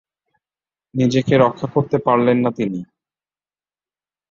নিজেকে 0.93 1.33
রক্ষা 1.37 1.67
করতে 1.73 1.97
পারলেন 2.05 2.37
না 2.43 2.51
তিনি। 2.57 2.79